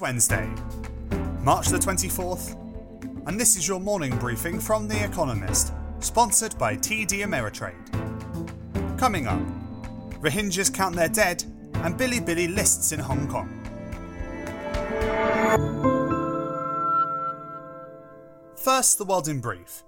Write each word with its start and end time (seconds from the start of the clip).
Wednesday, 0.00 0.48
March 1.42 1.68
the 1.68 1.76
24th, 1.76 2.56
and 3.26 3.38
this 3.38 3.56
is 3.56 3.68
your 3.68 3.78
morning 3.78 4.16
briefing 4.18 4.58
from 4.58 4.88
The 4.88 5.04
Economist, 5.04 5.74
sponsored 5.98 6.56
by 6.58 6.76
TD 6.76 7.22
Ameritrade. 7.22 7.76
Coming 8.98 9.26
up, 9.26 9.40
Rohingyas 10.20 10.72
count 10.72 10.96
their 10.96 11.08
dead, 11.08 11.44
and 11.74 11.98
Bilibili 11.98 12.54
lists 12.54 12.92
in 12.92 13.00
Hong 13.00 13.28
Kong. 13.28 13.48
First, 18.56 18.98
the 18.98 19.04
world 19.04 19.28
in 19.28 19.40
brief. 19.40 19.82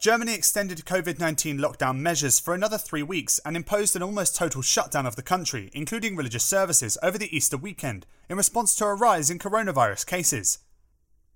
Germany 0.00 0.32
extended 0.32 0.86
COVID 0.86 1.18
19 1.18 1.58
lockdown 1.58 1.98
measures 1.98 2.40
for 2.40 2.54
another 2.54 2.78
three 2.78 3.02
weeks 3.02 3.38
and 3.44 3.54
imposed 3.54 3.94
an 3.94 4.02
almost 4.02 4.34
total 4.34 4.62
shutdown 4.62 5.04
of 5.04 5.14
the 5.14 5.22
country, 5.22 5.68
including 5.74 6.16
religious 6.16 6.42
services, 6.42 6.96
over 7.02 7.18
the 7.18 7.36
Easter 7.36 7.58
weekend, 7.58 8.06
in 8.26 8.38
response 8.38 8.74
to 8.76 8.86
a 8.86 8.94
rise 8.94 9.28
in 9.28 9.38
coronavirus 9.38 10.06
cases. 10.06 10.60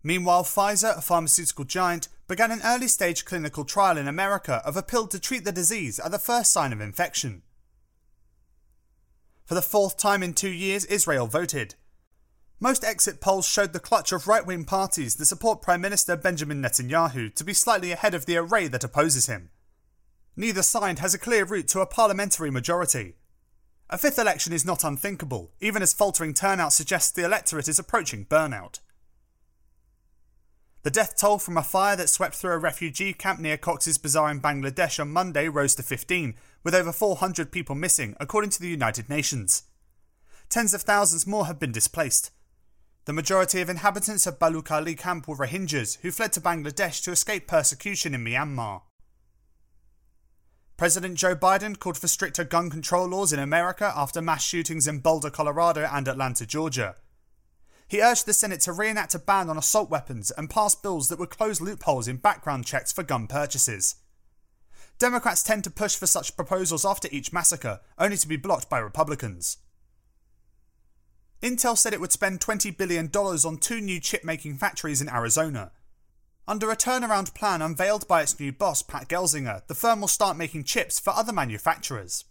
Meanwhile, 0.02 0.44
Pfizer, 0.44 0.96
a 0.96 1.02
pharmaceutical 1.02 1.66
giant, 1.66 2.08
began 2.26 2.50
an 2.50 2.62
early 2.64 2.88
stage 2.88 3.26
clinical 3.26 3.66
trial 3.66 3.98
in 3.98 4.08
America 4.08 4.62
of 4.64 4.78
a 4.78 4.82
pill 4.82 5.08
to 5.08 5.20
treat 5.20 5.44
the 5.44 5.52
disease 5.52 6.00
at 6.00 6.10
the 6.10 6.18
first 6.18 6.50
sign 6.50 6.72
of 6.72 6.80
infection. 6.80 7.42
For 9.44 9.54
the 9.54 9.60
fourth 9.60 9.98
time 9.98 10.22
in 10.22 10.32
two 10.32 10.48
years, 10.48 10.86
Israel 10.86 11.26
voted. 11.26 11.74
Most 12.64 12.82
exit 12.82 13.20
polls 13.20 13.46
showed 13.46 13.74
the 13.74 13.78
clutch 13.78 14.10
of 14.10 14.26
right 14.26 14.46
wing 14.46 14.64
parties 14.64 15.16
that 15.16 15.26
support 15.26 15.60
Prime 15.60 15.82
Minister 15.82 16.16
Benjamin 16.16 16.62
Netanyahu 16.62 17.34
to 17.34 17.44
be 17.44 17.52
slightly 17.52 17.92
ahead 17.92 18.14
of 18.14 18.24
the 18.24 18.38
array 18.38 18.68
that 18.68 18.82
opposes 18.82 19.26
him. 19.26 19.50
Neither 20.34 20.62
side 20.62 20.98
has 21.00 21.12
a 21.12 21.18
clear 21.18 21.44
route 21.44 21.68
to 21.68 21.80
a 21.80 21.86
parliamentary 21.86 22.50
majority. 22.50 23.16
A 23.90 23.98
fifth 23.98 24.18
election 24.18 24.54
is 24.54 24.64
not 24.64 24.82
unthinkable, 24.82 25.52
even 25.60 25.82
as 25.82 25.92
faltering 25.92 26.32
turnout 26.32 26.72
suggests 26.72 27.10
the 27.10 27.26
electorate 27.26 27.68
is 27.68 27.78
approaching 27.78 28.24
burnout. 28.24 28.80
The 30.84 30.90
death 30.90 31.18
toll 31.18 31.38
from 31.38 31.58
a 31.58 31.62
fire 31.62 31.96
that 31.96 32.08
swept 32.08 32.34
through 32.34 32.52
a 32.52 32.58
refugee 32.58 33.12
camp 33.12 33.40
near 33.40 33.58
Cox's 33.58 33.98
Bazar 33.98 34.30
in 34.30 34.40
Bangladesh 34.40 34.98
on 34.98 35.12
Monday 35.12 35.48
rose 35.48 35.74
to 35.74 35.82
15, 35.82 36.34
with 36.62 36.74
over 36.74 36.92
400 36.92 37.52
people 37.52 37.74
missing, 37.74 38.16
according 38.18 38.48
to 38.52 38.60
the 38.62 38.68
United 38.68 39.10
Nations. 39.10 39.64
Tens 40.48 40.72
of 40.72 40.80
thousands 40.80 41.26
more 41.26 41.44
have 41.44 41.58
been 41.58 41.72
displaced, 41.72 42.30
the 43.04 43.12
majority 43.12 43.60
of 43.60 43.68
inhabitants 43.68 44.26
of 44.26 44.38
Balukhali 44.38 44.96
camp 44.96 45.28
were 45.28 45.36
Rohingyas 45.36 45.98
who 46.00 46.10
fled 46.10 46.32
to 46.32 46.40
Bangladesh 46.40 47.02
to 47.04 47.12
escape 47.12 47.46
persecution 47.46 48.14
in 48.14 48.24
Myanmar. 48.24 48.82
President 50.76 51.16
Joe 51.16 51.36
Biden 51.36 51.78
called 51.78 51.98
for 51.98 52.08
stricter 52.08 52.44
gun 52.44 52.70
control 52.70 53.06
laws 53.06 53.32
in 53.32 53.38
America 53.38 53.92
after 53.94 54.20
mass 54.22 54.42
shootings 54.42 54.88
in 54.88 54.98
Boulder, 54.98 55.30
Colorado 55.30 55.88
and 55.92 56.08
Atlanta, 56.08 56.46
Georgia. 56.46 56.96
He 57.86 58.00
urged 58.00 58.26
the 58.26 58.32
Senate 58.32 58.60
to 58.60 58.72
reenact 58.72 59.14
a 59.14 59.18
ban 59.18 59.50
on 59.50 59.58
assault 59.58 59.90
weapons 59.90 60.32
and 60.32 60.50
pass 60.50 60.74
bills 60.74 61.08
that 61.08 61.18
would 61.18 61.30
close 61.30 61.60
loopholes 61.60 62.08
in 62.08 62.16
background 62.16 62.64
checks 62.64 62.90
for 62.90 63.02
gun 63.02 63.26
purchases. 63.26 63.96
Democrats 64.98 65.42
tend 65.42 65.62
to 65.64 65.70
push 65.70 65.94
for 65.94 66.06
such 66.06 66.36
proposals 66.36 66.84
after 66.84 67.08
each 67.12 67.32
massacre, 67.32 67.80
only 67.98 68.16
to 68.16 68.28
be 68.28 68.36
blocked 68.36 68.70
by 68.70 68.78
Republicans. 68.78 69.58
Intel 71.44 71.76
said 71.76 71.92
it 71.92 72.00
would 72.00 72.10
spend 72.10 72.40
$20 72.40 72.74
billion 72.74 73.08
on 73.08 73.58
two 73.58 73.82
new 73.82 74.00
chip 74.00 74.24
making 74.24 74.56
factories 74.56 75.02
in 75.02 75.10
Arizona. 75.10 75.72
Under 76.48 76.70
a 76.70 76.76
turnaround 76.76 77.34
plan 77.34 77.60
unveiled 77.60 78.08
by 78.08 78.22
its 78.22 78.40
new 78.40 78.50
boss, 78.50 78.80
Pat 78.80 79.10
Gelsinger, 79.10 79.66
the 79.66 79.74
firm 79.74 80.00
will 80.00 80.08
start 80.08 80.38
making 80.38 80.64
chips 80.64 80.98
for 80.98 81.10
other 81.10 81.34
manufacturers. 81.34 82.24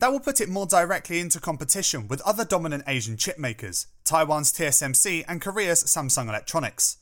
That 0.00 0.12
will 0.12 0.20
put 0.20 0.42
it 0.42 0.50
more 0.50 0.66
directly 0.66 1.18
into 1.18 1.40
competition 1.40 2.08
with 2.08 2.20
other 2.20 2.44
dominant 2.44 2.84
Asian 2.86 3.16
chip 3.16 3.38
makers, 3.38 3.86
Taiwan's 4.04 4.52
TSMC 4.52 5.24
and 5.26 5.40
Korea's 5.40 5.82
Samsung 5.84 6.28
Electronics. 6.28 6.98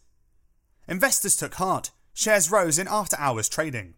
Investors 0.87 1.35
took 1.35 1.55
heart, 1.55 1.91
shares 2.13 2.53
rose 2.53 2.79
in 2.79 2.87
after 2.87 3.17
hours 3.19 3.49
trading. 3.49 3.95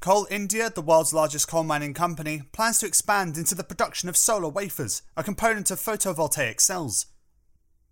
Coal 0.00 0.28
India, 0.30 0.70
the 0.70 0.80
world's 0.80 1.12
largest 1.12 1.48
coal 1.48 1.64
mining 1.64 1.92
company, 1.92 2.42
plans 2.52 2.78
to 2.78 2.86
expand 2.86 3.36
into 3.36 3.56
the 3.56 3.64
production 3.64 4.08
of 4.08 4.16
solar 4.16 4.48
wafers, 4.48 5.02
a 5.16 5.24
component 5.24 5.72
of 5.72 5.80
photovoltaic 5.80 6.60
cells. 6.60 7.06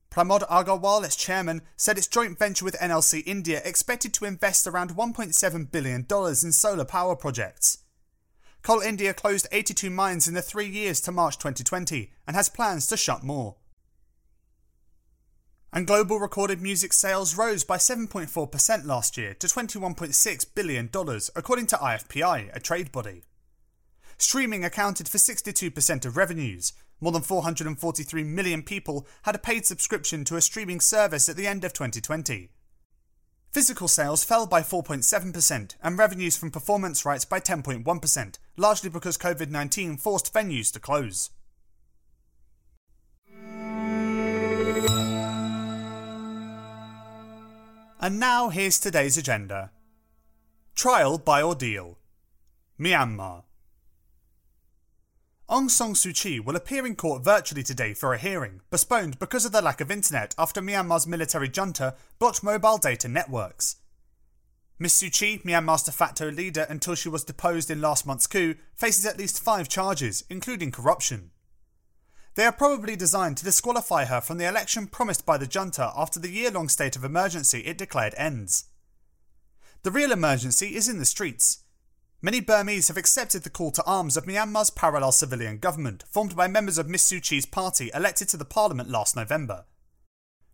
Pramod 0.09 0.49
Agarwal, 0.49 1.05
its 1.05 1.17
chairman, 1.17 1.63
said 1.77 1.99
its 1.99 2.07
joint 2.07 2.39
venture 2.39 2.65
with 2.65 2.79
NLC 2.79 3.25
India 3.27 3.61
expected 3.65 4.15
to 4.15 4.25
invest 4.25 4.69
around 4.69 4.91
$1.7 4.91 5.71
billion 5.73 6.07
in 6.09 6.53
solar 6.53 6.85
power 6.85 7.17
projects. 7.17 7.79
Coal 8.63 8.81
India 8.81 9.13
closed 9.13 9.49
82 9.51 9.91
mines 9.91 10.29
in 10.29 10.35
the 10.35 10.43
three 10.43 10.69
years 10.69 11.01
to 11.03 11.13
March 11.13 11.39
2020 11.39 12.13
and 12.25 12.37
has 12.37 12.49
plans 12.49 12.87
to 12.87 12.97
shut 12.97 13.25
more 13.25 13.57
and 15.73 15.87
global 15.87 16.19
recorded 16.19 16.63
music 16.63 16.93
sales 16.93 17.37
rose 17.37 17.65
by 17.65 17.77
7.4% 17.77 18.87
last 18.87 19.17
year 19.17 19.35
to 19.35 19.47
$21.6 19.47 20.47
billion, 20.55 20.91
according 21.37 21.67
to 21.67 21.77
IFPI, 21.77 22.55
a 22.55 22.61
trade 22.61 22.93
body. 22.93 23.25
Streaming 24.19 24.65
accounted 24.65 25.09
for 25.09 25.19
62% 25.19 26.07
of 26.07 26.17
revenues. 26.17 26.73
More 27.01 27.13
than 27.13 27.23
443 27.23 28.25
million 28.25 28.63
people 28.63 29.07
had 29.23 29.35
a 29.35 29.39
paid 29.39 29.67
subscription 29.67 30.25
to 30.25 30.37
a 30.37 30.41
streaming 30.41 30.81
service 30.81 31.29
at 31.29 31.37
the 31.37 31.47
end 31.47 31.65
of 31.65 31.75
2020. 31.75 32.51
Physical 33.51 33.89
sales 33.89 34.25
fell 34.25 34.47
by 34.47 34.61
4.7% 34.61 35.77
and 35.83 35.99
revenues 35.99 36.37
from 36.37 36.51
performance 36.51 37.05
rights 37.05 37.25
by 37.25 37.41
10.1%, 37.41 38.39
largely 38.57 38.91
because 38.91 39.19
COVID 39.19 39.51
19 39.51 39.97
forced 39.97 40.33
venues 40.33 40.73
to 40.73 40.81
close. 40.81 41.31
And 47.99 48.21
now 48.21 48.51
here's 48.51 48.79
today's 48.79 49.17
agenda 49.17 49.71
Trial 50.75 51.17
by 51.17 51.41
Ordeal 51.41 51.97
Myanmar. 52.79 53.45
Aung 55.49 55.71
San 55.71 55.95
Suu 55.95 56.15
Kyi 56.15 56.39
will 56.39 56.57
appear 56.57 56.85
in 56.85 56.95
court 56.95 57.25
virtually 57.25 57.63
today 57.63 57.95
for 57.95 58.13
a 58.13 58.19
hearing, 58.19 58.61
postponed 58.71 59.19
because 59.19 59.47
of 59.47 59.53
the 59.53 59.63
lack 59.63 59.81
of 59.81 59.91
internet 59.91 60.35
after 60.37 60.61
Myanmar's 60.61 61.07
military 61.07 61.49
junta 61.49 61.95
blocked 62.19 62.43
mobile 62.43 62.77
data 62.77 63.09
networks. 63.09 63.77
Ms 64.79 64.93
Suu 64.93 65.11
Kyi, 65.11 65.39
Myanmar's 65.39 65.83
de 65.83 65.91
facto 65.91 66.31
leader 66.31 66.67
until 66.69 66.95
she 66.95 67.09
was 67.09 67.25
deposed 67.25 67.71
in 67.71 67.81
last 67.81 68.05
month's 68.07 68.27
coup, 68.27 68.57
faces 68.75 69.07
at 69.07 69.17
least 69.17 69.43
five 69.43 69.71
charges, 69.71 70.23
including 70.29 70.71
corruption. 70.71 71.31
They 72.37 72.45
are 72.45 72.53
probably 72.53 72.97
designed 72.97 73.39
to 73.39 73.45
disqualify 73.45 74.05
her 74.05 74.21
from 74.21 74.37
the 74.37 74.47
election 74.47 74.89
promised 74.89 75.25
by 75.25 75.39
the 75.39 75.47
junta 75.47 75.91
after 75.97 76.21
the 76.21 76.29
year 76.29 76.51
long 76.51 76.69
state 76.69 76.95
of 76.95 77.03
emergency 77.03 77.61
it 77.61 77.79
declared 77.79 78.15
ends. 78.19 78.67
The 79.83 79.91
real 79.91 80.13
emergency 80.13 80.77
is 80.77 80.87
in 80.87 80.99
the 80.99 81.07
streets. 81.07 81.65
Many 82.21 82.41
Burmese 82.41 82.89
have 82.89 82.99
accepted 82.99 83.43
the 83.43 83.51
call 83.51 83.71
to 83.71 83.85
arms 83.85 84.19
of 84.19 84.27
Myanmar's 84.27 84.69
parallel 84.69 85.13
civilian 85.13 85.59
government, 85.59 86.05
formed 86.11 86.37
by 86.37 86.47
members 86.47 86.77
of 86.77 86.89
Miss 86.89 87.11
Suu 87.11 87.23
Kyi's 87.23 87.47
party 87.47 87.91
elected 87.95 88.29
to 88.29 88.37
the 88.37 88.45
parliament 88.45 88.91
last 88.91 89.17
November. 89.17 89.65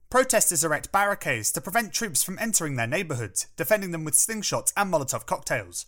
Protesters 0.09 0.62
erect 0.62 0.93
barricades 0.93 1.50
to 1.50 1.60
prevent 1.60 1.93
troops 1.93 2.22
from 2.22 2.38
entering 2.38 2.76
their 2.76 2.87
neighbourhoods, 2.87 3.47
defending 3.56 3.91
them 3.91 4.04
with 4.04 4.14
slingshots 4.14 4.72
and 4.76 4.93
Molotov 4.93 5.26
cocktails. 5.26 5.87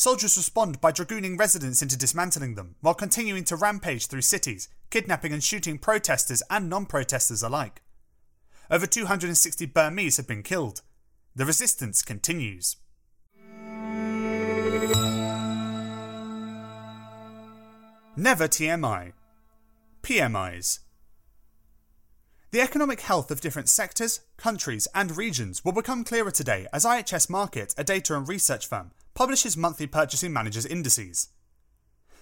Soldiers 0.00 0.38
respond 0.38 0.80
by 0.80 0.92
dragooning 0.92 1.38
residents 1.38 1.82
into 1.82 1.94
dismantling 1.94 2.54
them, 2.54 2.74
while 2.80 2.94
continuing 2.94 3.44
to 3.44 3.54
rampage 3.54 4.06
through 4.06 4.22
cities, 4.22 4.70
kidnapping 4.88 5.30
and 5.30 5.44
shooting 5.44 5.76
protesters 5.76 6.42
and 6.48 6.70
non 6.70 6.86
protesters 6.86 7.42
alike. 7.42 7.82
Over 8.70 8.86
260 8.86 9.66
Burmese 9.66 10.16
have 10.16 10.26
been 10.26 10.42
killed. 10.42 10.80
The 11.36 11.44
resistance 11.44 12.00
continues. 12.00 12.76
Never 18.16 18.48
TMI. 18.48 19.12
PMIs. 20.02 20.78
The 22.52 22.62
economic 22.62 23.02
health 23.02 23.30
of 23.30 23.42
different 23.42 23.68
sectors, 23.68 24.20
countries, 24.38 24.88
and 24.94 25.14
regions 25.14 25.62
will 25.62 25.72
become 25.72 26.04
clearer 26.04 26.30
today 26.30 26.66
as 26.72 26.86
IHS 26.86 27.28
Markit, 27.28 27.74
a 27.76 27.84
data 27.84 28.16
and 28.16 28.26
research 28.26 28.66
firm, 28.66 28.92
publishes 29.20 29.54
monthly 29.54 29.86
purchasing 29.86 30.32
managers' 30.32 30.64
indices. 30.64 31.28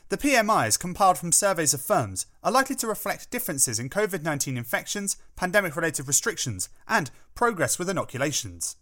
The 0.09 0.17
PMIs, 0.19 0.77
compiled 0.77 1.17
from 1.17 1.31
surveys 1.31 1.73
of 1.73 1.81
firms, 1.81 2.27
are 2.43 2.51
likely 2.51 2.75
to 2.75 2.89
reflect 2.89 3.31
differences 3.31 3.79
in 3.79 3.89
COVID 3.89 4.25
19 4.25 4.57
infections, 4.57 5.17
pandemic 5.37 5.77
related 5.77 6.09
restrictions, 6.09 6.69
and 6.89 7.13
progress 7.37 7.79
with 7.79 7.89
inoculations. 7.89 8.75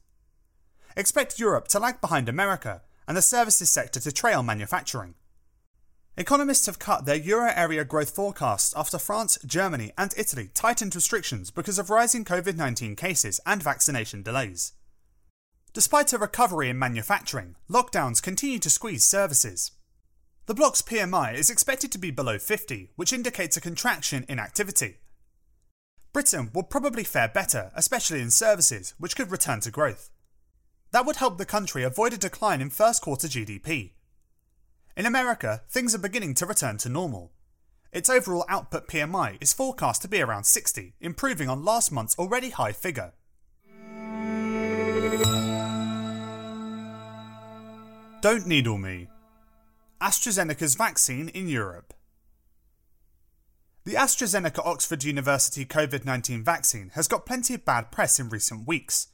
Expect 0.97 1.39
Europe 1.39 1.69
to 1.69 1.79
lag 1.79 2.01
behind 2.01 2.27
America 2.27 2.81
and 3.07 3.19
the 3.19 3.21
services 3.21 3.69
sector 3.69 4.01
to 4.01 4.11
trail 4.11 4.43
manufacturing. 4.43 5.15
Economists 6.17 6.65
have 6.65 6.79
cut 6.79 7.05
their 7.05 7.17
euro 7.17 7.53
area 7.55 7.85
growth 7.85 8.15
forecasts 8.15 8.73
after 8.75 8.99
France, 8.99 9.37
Germany, 9.45 9.93
and 9.99 10.15
Italy 10.17 10.49
tightened 10.55 10.95
restrictions 10.95 11.51
because 11.51 11.79
of 11.79 11.91
rising 11.91 12.25
COVID 12.25 12.57
19 12.57 12.97
cases 12.97 13.43
and 13.45 13.63
vaccination 13.63 14.23
delays. 14.23 14.73
Despite 15.77 16.15
a 16.15 16.19
recovery 16.19 16.71
in 16.71 16.79
manufacturing, 16.79 17.55
lockdowns 17.69 18.23
continue 18.23 18.59
to 18.61 18.71
squeeze 18.71 19.05
services. 19.05 19.73
The 20.47 20.55
block's 20.55 20.81
PMI 20.81 21.35
is 21.35 21.51
expected 21.51 21.93
to 21.93 21.99
be 21.99 22.11
below 22.11 22.39
50, 22.39 22.93
which 22.97 23.13
indicates 23.13 23.59
a 23.59 23.61
contraction 23.61 24.25
in 24.27 24.39
activity. 24.39 25.01
Britain 26.15 26.51
will 26.55 26.63
probably 26.63 27.05
fare 27.05 27.29
better, 27.29 27.73
especially 27.75 28.23
in 28.23 28.31
services, 28.31 28.95
which 28.97 29.15
could 29.15 29.31
return 29.31 29.61
to 29.61 29.71
growth. 29.71 30.09
That 30.93 31.05
would 31.05 31.17
help 31.17 31.37
the 31.37 31.45
country 31.45 31.83
avoid 31.83 32.15
a 32.15 32.17
decline 32.17 32.63
in 32.63 32.71
first 32.71 33.03
quarter 33.03 33.29
GDP. 33.29 33.93
In 34.97 35.05
America, 35.05 35.61
things 35.69 35.95
are 35.95 35.99
beginning 35.99 36.33
to 36.37 36.47
return 36.47 36.79
to 36.79 36.89
normal. 36.89 37.33
Its 37.93 38.09
overall 38.09 38.47
output 38.49 38.89
PMI 38.89 39.37
is 39.43 39.53
forecast 39.53 40.01
to 40.01 40.09
be 40.09 40.23
around 40.23 40.45
60, 40.45 40.95
improving 41.03 41.51
on 41.51 41.67
last 41.67 41.93
month's 41.93 42.19
already 42.19 42.49
high 42.49 42.73
figure. 42.73 43.13
Don't 48.27 48.49
needle 48.49 48.77
me. 48.77 49.07
AstraZeneca's 50.01 50.75
vaccine 50.75 51.29
in 51.29 51.49
Europe. 51.49 51.95
The 53.85 53.95
AstraZeneca 53.95 54.67
Oxford 54.67 55.05
University 55.05 55.65
COVID 55.65 56.05
19 56.05 56.43
vaccine 56.43 56.91
has 56.95 57.07
got 57.07 57.25
plenty 57.25 57.55
of 57.55 57.65
bad 57.65 57.93
press 57.93 58.19
in 58.19 58.29
recent 58.29 58.67
weeks. 58.67 59.13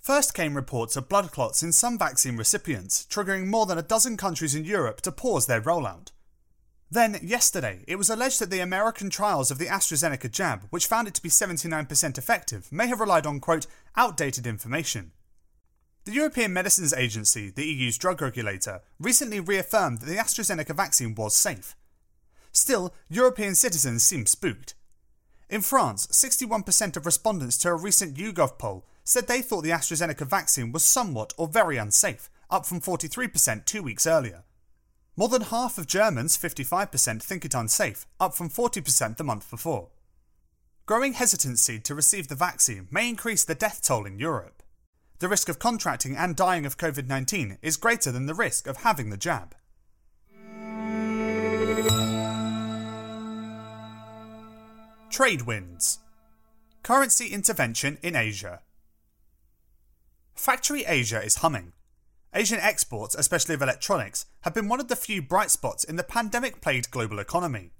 First 0.00 0.34
came 0.34 0.56
reports 0.56 0.96
of 0.96 1.08
blood 1.08 1.30
clots 1.30 1.62
in 1.62 1.70
some 1.70 1.96
vaccine 1.96 2.36
recipients, 2.36 3.06
triggering 3.08 3.46
more 3.46 3.66
than 3.66 3.78
a 3.78 3.82
dozen 3.82 4.16
countries 4.16 4.56
in 4.56 4.64
Europe 4.64 5.00
to 5.02 5.12
pause 5.12 5.46
their 5.46 5.62
rollout. 5.62 6.10
Then, 6.90 7.20
yesterday, 7.22 7.84
it 7.86 7.98
was 7.98 8.10
alleged 8.10 8.40
that 8.40 8.50
the 8.50 8.58
American 8.58 9.10
trials 9.10 9.52
of 9.52 9.58
the 9.58 9.66
AstraZeneca 9.66 10.28
jab, 10.28 10.66
which 10.70 10.88
found 10.88 11.06
it 11.06 11.14
to 11.14 11.22
be 11.22 11.28
79% 11.28 12.18
effective, 12.18 12.72
may 12.72 12.88
have 12.88 12.98
relied 12.98 13.26
on, 13.26 13.38
quote, 13.38 13.68
outdated 13.94 14.44
information. 14.44 15.12
The 16.04 16.12
European 16.12 16.52
Medicines 16.52 16.92
Agency, 16.92 17.48
the 17.48 17.64
EU's 17.64 17.96
drug 17.96 18.20
regulator, 18.20 18.82
recently 19.00 19.40
reaffirmed 19.40 20.00
that 20.00 20.06
the 20.06 20.16
AstraZeneca 20.16 20.76
vaccine 20.76 21.14
was 21.14 21.34
safe. 21.34 21.74
Still, 22.52 22.92
European 23.08 23.54
citizens 23.54 24.02
seem 24.02 24.26
spooked. 24.26 24.74
In 25.48 25.62
France, 25.62 26.06
61% 26.08 26.98
of 26.98 27.06
respondents 27.06 27.56
to 27.58 27.70
a 27.70 27.74
recent 27.74 28.18
YouGov 28.18 28.58
poll 28.58 28.84
said 29.02 29.28
they 29.28 29.40
thought 29.40 29.62
the 29.62 29.70
AstraZeneca 29.70 30.26
vaccine 30.26 30.72
was 30.72 30.84
somewhat 30.84 31.32
or 31.38 31.48
very 31.48 31.78
unsafe, 31.78 32.28
up 32.50 32.66
from 32.66 32.82
43% 32.82 33.64
two 33.64 33.82
weeks 33.82 34.06
earlier. 34.06 34.44
More 35.16 35.30
than 35.30 35.42
half 35.42 35.78
of 35.78 35.86
Germans, 35.86 36.36
55%, 36.36 37.22
think 37.22 37.46
it 37.46 37.54
unsafe, 37.54 38.06
up 38.20 38.34
from 38.34 38.50
40% 38.50 39.16
the 39.16 39.24
month 39.24 39.48
before. 39.48 39.88
Growing 40.84 41.14
hesitancy 41.14 41.80
to 41.80 41.94
receive 41.94 42.28
the 42.28 42.34
vaccine 42.34 42.88
may 42.90 43.08
increase 43.08 43.42
the 43.42 43.54
death 43.54 43.80
toll 43.82 44.04
in 44.04 44.18
Europe 44.18 44.63
the 45.24 45.28
risk 45.30 45.48
of 45.48 45.58
contracting 45.58 46.14
and 46.14 46.36
dying 46.36 46.66
of 46.66 46.76
COVID 46.76 47.06
19 47.06 47.56
is 47.62 47.78
greater 47.78 48.12
than 48.12 48.26
the 48.26 48.34
risk 48.34 48.66
of 48.66 48.76
having 48.82 49.08
the 49.08 49.16
jab. 49.16 49.54
Trade 55.08 55.42
winds. 55.46 56.00
Currency 56.82 57.28
intervention 57.28 57.96
in 58.02 58.14
Asia. 58.14 58.60
Factory 60.34 60.84
Asia 60.84 61.22
is 61.22 61.36
humming. 61.36 61.72
Asian 62.34 62.60
exports, 62.60 63.14
especially 63.14 63.54
of 63.54 63.62
electronics, 63.62 64.26
have 64.42 64.52
been 64.52 64.68
one 64.68 64.78
of 64.78 64.88
the 64.88 64.94
few 64.94 65.22
bright 65.22 65.50
spots 65.50 65.84
in 65.84 65.96
the 65.96 66.02
pandemic 66.02 66.60
plagued 66.60 66.90
global 66.90 67.18
economy. 67.18 67.70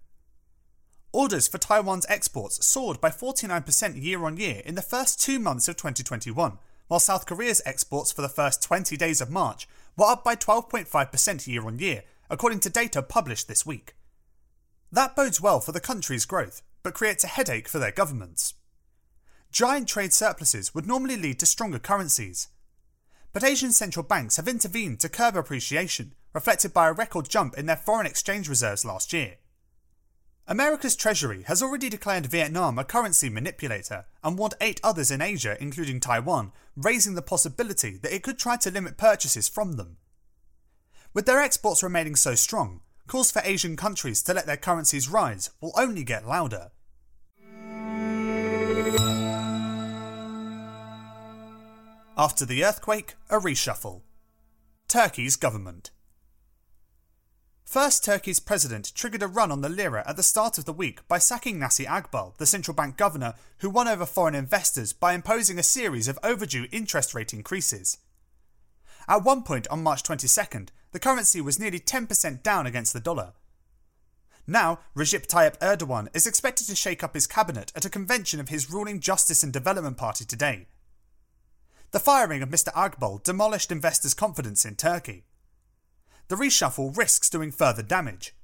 Orders 1.13 1.47
for 1.47 1.59
Taiwan's 1.59 2.07
exports 2.09 2.65
soared 2.65 3.03
by 3.03 3.11
49% 3.11 4.03
year 4.03 4.25
on 4.25 4.39
year 4.39 4.63
in 4.65 4.77
the 4.77 4.81
first 4.81 5.21
two 5.21 5.39
months 5.39 5.69
of 5.69 5.77
2021 5.77 6.57
while 6.89 7.01
South 7.01 7.27
Korea's 7.27 7.63
exports 7.65 8.13
for 8.13 8.23
the 8.23 8.29
first 8.29 8.63
20 8.63 8.97
days 8.97 9.21
of 9.21 9.31
March 9.31 9.69
were 9.97 10.07
up 10.07 10.25
by 10.25 10.37
12.5% 10.37 11.47
year 11.47 11.67
on 11.67 11.79
year, 11.79 12.03
according 12.31 12.61
to 12.61 12.71
data 12.71 13.03
published 13.03 13.49
this 13.49 13.65
week. 13.65 13.95
That 14.93 15.17
bodes 15.17 15.41
well 15.41 15.61
for 15.61 15.73
the 15.73 15.81
country's 15.81 16.27
growth, 16.27 16.63
but 16.83 16.95
creates 16.95 17.25
a 17.25 17.29
headache 17.29 17.69
for 17.69 17.79
their 17.79 17.91
governments. 17.91 18.55
Giant 19.51 19.89
trade 19.89 20.13
surpluses 20.13 20.75
would 20.75 20.87
normally 20.87 21.17
lead 21.17 21.39
to 21.41 21.47
stronger 21.47 21.79
currencies. 21.79 22.49
But 23.33 23.45
Asian 23.45 23.73
central 23.73 24.05
banks 24.05 24.37
have 24.37 24.49
intervened 24.49 25.01
to 25.01 25.09
curb 25.09 25.37
appreciation, 25.37 26.15
reflected 26.33 26.75
by 26.75 26.89
a 26.89 26.93
record 26.93 27.29
jump 27.29 27.57
in 27.57 27.67
their 27.67 27.77
foreign 27.77 28.07
exchange 28.07 28.49
reserves 28.49 28.85
last 28.85 29.13
year. 29.13 29.37
America's 30.47 30.95
Treasury 30.95 31.43
has 31.45 31.63
already 31.63 31.89
declared 31.89 32.27
Vietnam 32.27 32.79
a 32.79 32.85
currency 32.85 33.31
manipulator 33.31 34.05
and 34.23 34.37
warned 34.37 34.53
eight 34.61 34.79
others 34.85 35.11
in 35.11 35.23
Asia, 35.23 35.57
including 35.59 36.01
Taiwan, 36.01 36.53
raising 36.77 37.15
the 37.15 37.23
possibility 37.23 37.97
that 37.97 38.15
it 38.15 38.23
could 38.23 38.39
try 38.39 38.57
to 38.59 38.71
limit 38.71 38.99
purchases 38.99 39.49
from 39.49 39.73
them. 39.73 39.97
With 41.15 41.25
their 41.25 41.41
exports 41.41 41.83
remaining 41.83 42.15
so 42.15 42.35
strong, 42.35 42.83
calls 43.07 43.31
for 43.31 43.41
Asian 43.43 43.75
countries 43.75 44.23
to 44.25 44.35
let 44.35 44.45
their 44.45 44.59
currencies 44.59 45.09
rise 45.09 45.49
will 45.63 45.73
only 45.79 46.05
get 46.05 46.29
louder. 46.29 46.73
After 52.19 52.45
the 52.45 52.63
earthquake, 52.65 53.15
a 53.31 53.39
reshuffle. 53.39 54.03
Turkey's 54.89 55.37
government. 55.37 55.91
First, 57.65 58.05
Turkey's 58.05 58.41
president 58.41 58.93
triggered 58.95 59.23
a 59.23 59.27
run 59.27 59.51
on 59.51 59.63
the 59.63 59.69
lira 59.69 60.05
at 60.07 60.17
the 60.17 60.23
start 60.23 60.59
of 60.59 60.65
the 60.65 60.73
week 60.73 61.07
by 61.09 61.19
sacking 61.19 61.59
Naci 61.59 61.87
Agbal, 61.87 62.37
the 62.37 62.47
central 62.47 62.75
bank 62.75 62.97
governor, 62.97 63.35
who 63.59 63.71
won 63.71 63.89
over 63.89 64.07
foreign 64.07 64.35
investors 64.35 64.93
by 64.93 65.15
imposing 65.15 65.59
a 65.59 65.63
series 65.63 66.07
of 66.07 66.19
overdue 66.23 66.67
interest 66.71 67.15
rate 67.15 67.33
increases. 67.33 67.99
At 69.09 69.25
one 69.25 69.43
point 69.43 69.67
on 69.69 69.83
March 69.83 70.03
22nd, 70.03 70.69
the 70.93 71.01
currency 71.01 71.41
was 71.41 71.59
nearly 71.59 71.81
10% 71.81 72.43
down 72.43 72.67
against 72.67 72.93
the 72.93 73.01
dollar. 73.01 73.33
Now, 74.47 74.81
Recep 74.95 75.27
Tayyip 75.27 75.59
Erdogan 75.59 76.09
is 76.15 76.27
expected 76.27 76.67
to 76.67 76.77
shake 76.77 77.03
up 77.03 77.15
his 77.15 77.27
cabinet 77.27 77.73
at 77.75 77.87
a 77.87 77.91
convention 77.91 78.41
of 78.41 78.51
his 78.51 78.71
ruling 78.71 79.01
Justice 79.01 79.43
and 79.43 79.53
Development 79.53 79.97
Party 79.97 80.27
today. 80.27 80.69
The 81.93 82.01
firing 82.01 82.43
of 82.43 82.51
Mr. 82.51 82.73
Agbal 82.75 83.23
demolished 83.23 83.73
investors' 83.73 84.15
confidence 84.15 84.65
in 84.65 84.77
Turkey 84.77 85.25
the 86.29 86.37
reshuffle 86.37 86.97
risks 86.97 87.31
doing 87.31 87.51
further 87.51 87.83
damage. 87.83 88.35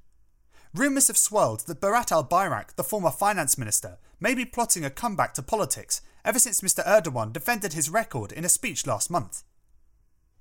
Rumours 0.75 1.09
have 1.09 1.17
swirled 1.17 1.67
that 1.67 1.81
Berat 1.81 2.11
Albayrak, 2.11 2.77
the 2.77 2.85
former 2.85 3.11
finance 3.11 3.59
minister, 3.59 3.99
may 4.21 4.35
be 4.35 4.45
plotting 4.45 4.85
a 4.85 4.91
comeback 4.91 5.35
to 5.35 5.43
politics 5.43 6.01
ever 6.25 6.39
since 6.39 6.61
Mr. 6.61 6.85
Erdogan 6.87 7.33
defended 7.33 7.73
his 7.73 7.91
record 7.91 8.31
in 8.31 8.45
a 8.45 8.49
speech 8.49 8.87
last 8.87 9.11
month. 9.11 9.43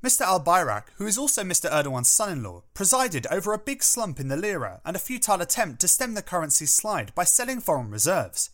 Mr. 0.04 0.22
Albayrak, 0.22 0.84
who 0.96 1.08
is 1.08 1.18
also 1.18 1.44
Mr. 1.44 1.70
Erdogan's 1.70 2.08
son 2.08 2.32
in 2.32 2.44
law, 2.44 2.64
presided 2.74 3.28
over 3.28 3.54
a 3.54 3.58
big 3.58 3.84
slump 3.84 4.20
in 4.20 4.30
the 4.30 4.38
lira 4.38 4.82
and 4.86 4.96
a 4.96 5.00
futile 5.00 5.42
attempt 5.42 5.82
to 5.82 5.88
stem 5.88 6.14
the 6.14 6.22
currency's 6.22 6.74
slide 6.74 7.14
by 7.16 7.24
selling 7.24 7.60
foreign 7.60 7.90
reserves. 7.90 8.52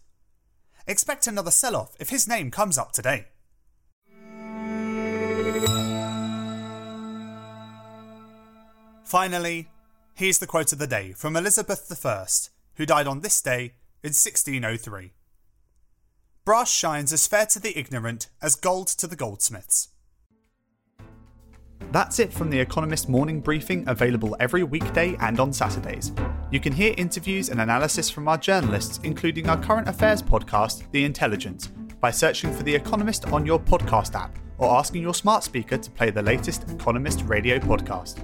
Expect 0.87 1.27
another 1.27 1.51
sell 1.51 1.75
off 1.75 1.95
if 1.99 2.09
his 2.09 2.27
name 2.27 2.49
comes 2.49 2.77
up 2.77 2.93
today. 2.93 3.27
Finally, 9.05 9.69
here's 10.15 10.39
the 10.39 10.47
quote 10.47 10.73
of 10.73 10.79
the 10.79 10.87
day 10.87 11.11
from 11.11 11.35
Elizabeth 11.35 12.05
I, 12.05 12.25
who 12.73 12.87
died 12.87 13.05
on 13.05 13.21
this 13.21 13.39
day 13.39 13.75
in 14.03 14.09
1603. 14.09 15.13
Brass 16.43 16.71
shines 16.71 17.13
as 17.13 17.27
fair 17.27 17.45
to 17.45 17.59
the 17.59 17.77
ignorant 17.77 18.29
as 18.41 18.55
gold 18.55 18.87
to 18.87 19.05
the 19.05 19.15
goldsmiths. 19.15 19.89
That's 21.91 22.17
it 22.17 22.33
from 22.33 22.49
The 22.49 22.59
Economist 22.59 23.07
morning 23.07 23.41
briefing, 23.41 23.87
available 23.87 24.35
every 24.39 24.63
weekday 24.63 25.15
and 25.19 25.39
on 25.39 25.53
Saturdays. 25.53 26.11
You 26.49 26.59
can 26.59 26.73
hear 26.73 26.95
interviews 26.97 27.49
and 27.49 27.61
analysis 27.61 28.09
from 28.09 28.27
our 28.27 28.39
journalists, 28.39 28.99
including 29.03 29.47
our 29.47 29.61
current 29.61 29.87
affairs 29.87 30.23
podcast, 30.23 30.89
The 30.91 31.05
Intelligence, 31.05 31.67
by 32.01 32.09
searching 32.09 32.51
for 32.51 32.63
The 32.63 32.73
Economist 32.73 33.27
on 33.27 33.45
your 33.45 33.59
podcast 33.59 34.15
app 34.15 34.35
or 34.57 34.75
asking 34.75 35.03
your 35.03 35.13
smart 35.13 35.43
speaker 35.43 35.77
to 35.77 35.91
play 35.91 36.09
the 36.09 36.23
latest 36.23 36.63
Economist 36.71 37.21
radio 37.25 37.59
podcast. 37.59 38.23